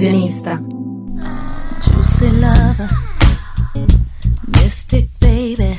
[0.00, 0.58] L'illusionista.
[1.84, 2.88] Juicy lover,
[4.46, 5.78] mystic baby,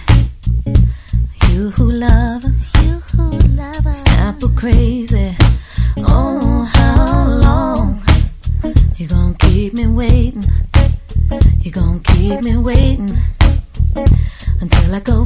[1.50, 2.44] you who love,
[2.84, 5.36] you who love, snap crazy.
[5.98, 8.00] Oh, how long
[8.98, 10.44] you gonna keep me waiting?
[11.64, 13.18] You gonna keep me waiting
[14.60, 15.21] until I go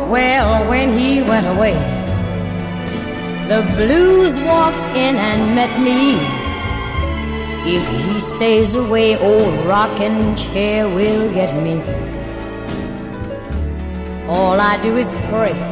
[0.09, 1.77] Well, when he went away,
[3.51, 6.17] the blues walked in and met me.
[7.75, 11.75] If he stays away, old rocking chair will get me.
[14.27, 15.66] All I do is pray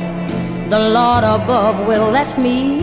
[0.75, 2.81] the Lord above will let me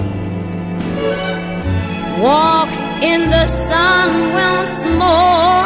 [2.27, 2.73] walk
[3.11, 4.09] in the sun
[4.45, 5.65] once more.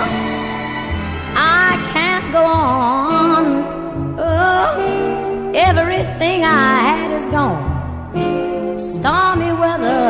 [1.63, 3.47] I can't go on.
[4.19, 8.77] Oh, everything I had is gone.
[8.77, 10.07] Stormy weather,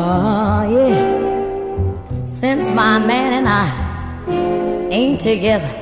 [0.00, 2.24] oh yeah.
[2.24, 3.68] Since my man and I
[4.90, 5.72] ain't together.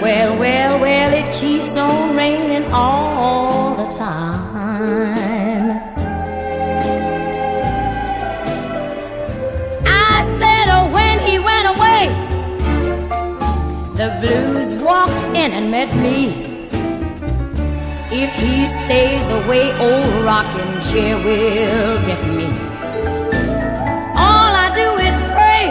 [0.00, 3.19] Well, well, well, it keeps on raining all
[14.20, 16.18] blues walked in and met me.
[18.12, 22.48] If he stays away, old rocking chair will get me.
[24.26, 25.64] All I do is pray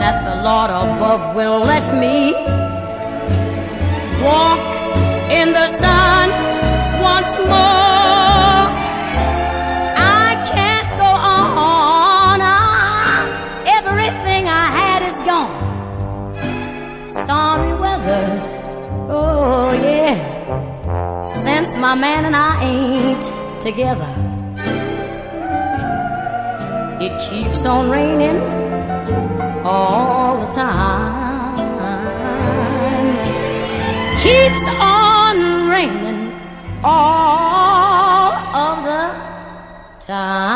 [0.00, 2.32] that the Lord above will let me
[4.22, 4.62] walk
[5.38, 6.28] in the sun
[7.00, 7.87] once more.
[21.88, 24.12] My man and I ain't together,
[27.00, 28.38] it keeps on raining
[29.64, 31.48] all the time
[34.22, 35.36] keeps on
[35.70, 36.20] raining
[36.84, 38.32] all
[38.66, 40.47] of the time.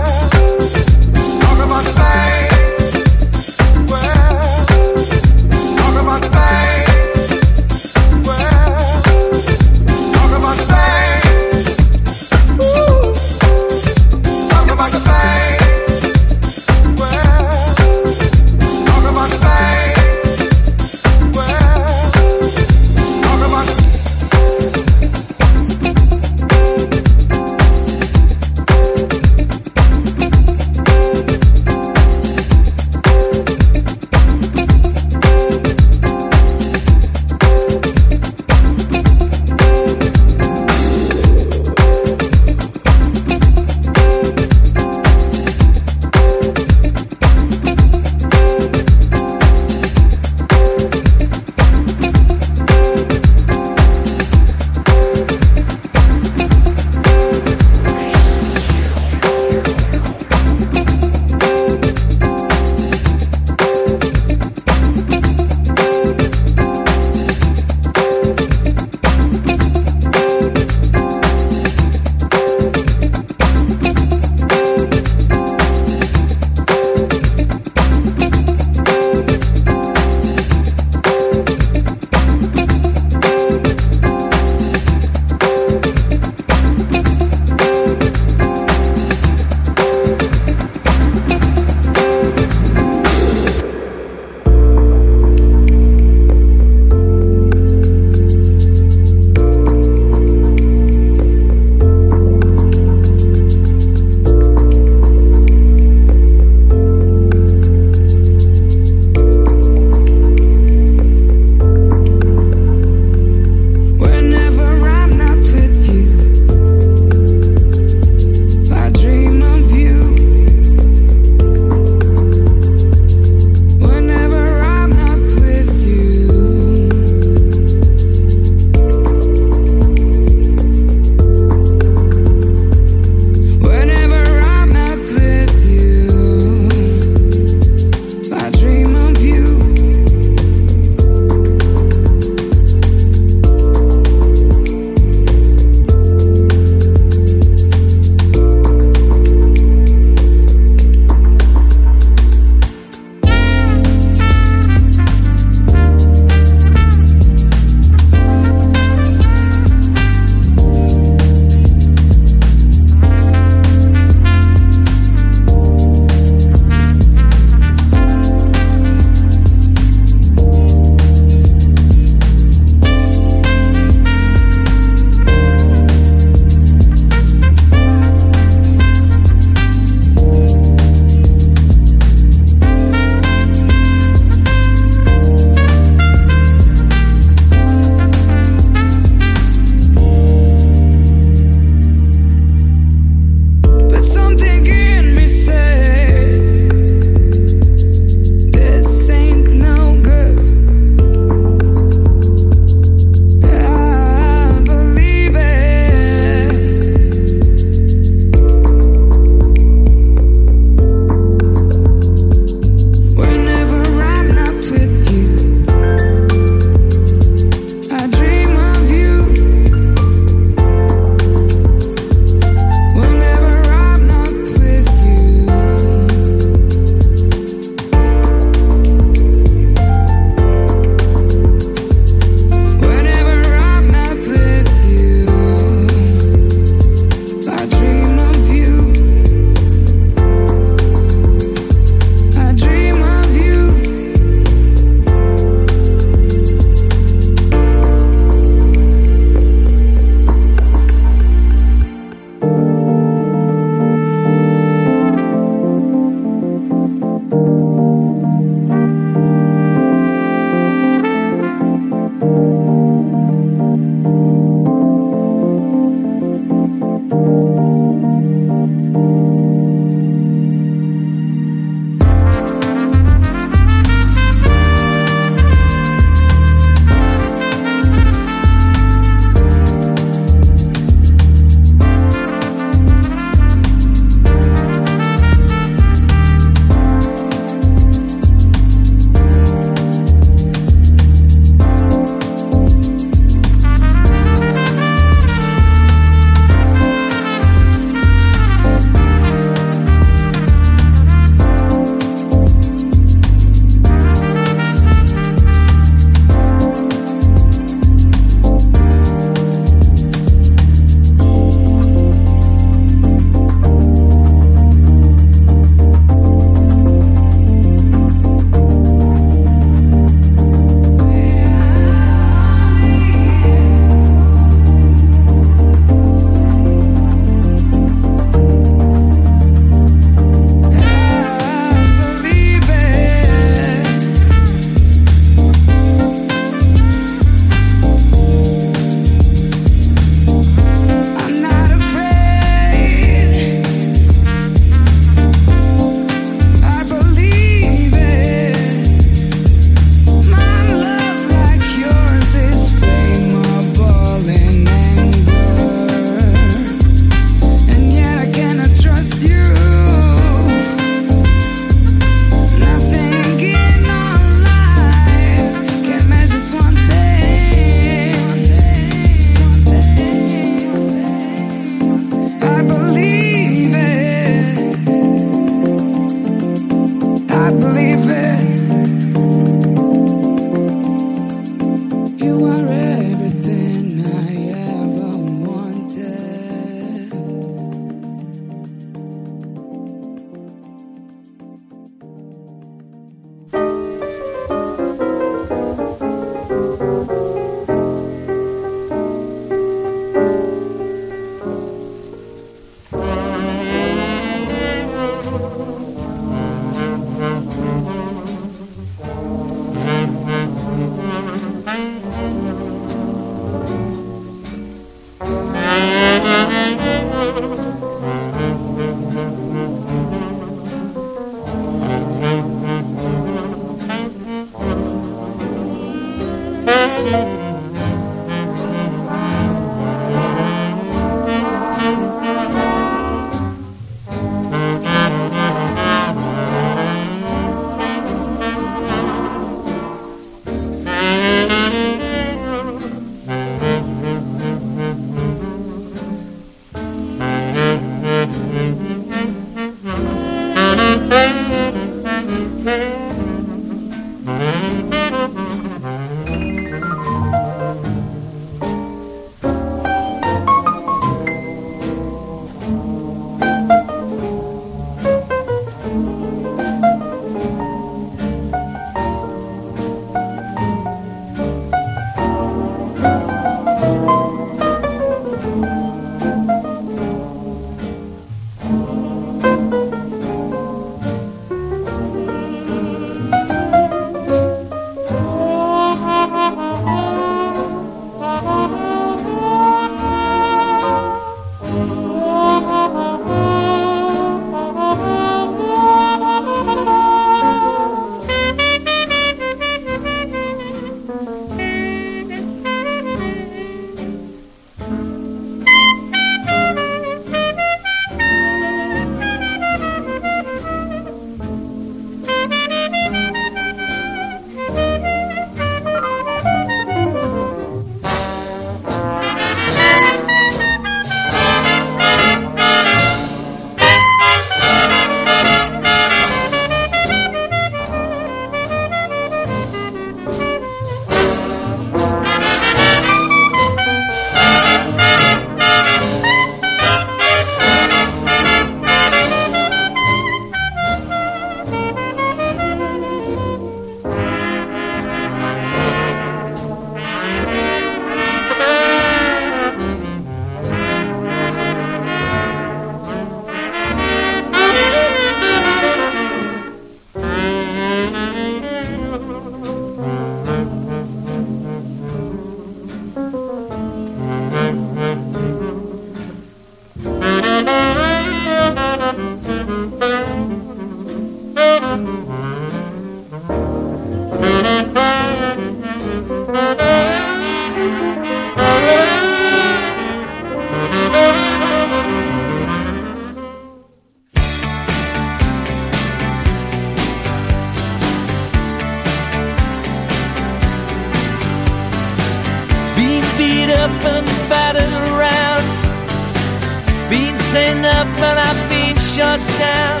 [597.10, 600.00] Been sent up and I've been shut down.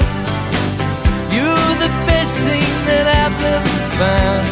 [1.32, 4.46] You're the best thing that I've ever found.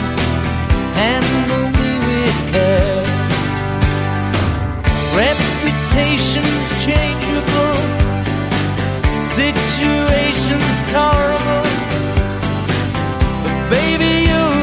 [1.03, 3.05] Handle me with care.
[5.21, 7.77] Reputation's changeable.
[9.27, 11.67] Situation's terrible,
[13.45, 14.56] But baby, you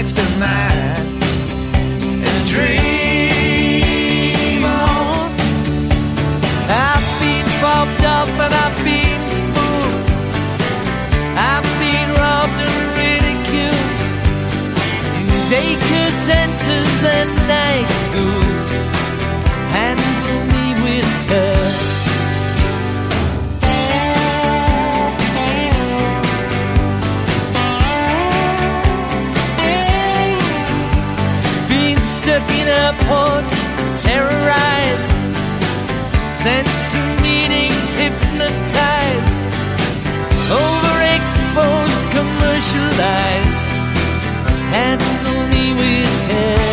[0.00, 0.89] next to mine.
[32.90, 35.10] airports terrorized,
[36.34, 39.34] sent to meetings hypnotized,
[40.50, 43.66] overexposed, commercialized,
[44.74, 46.69] handle me with care.